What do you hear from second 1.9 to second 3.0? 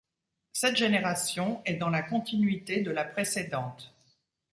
la continuité de